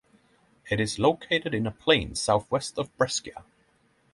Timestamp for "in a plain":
1.53-2.15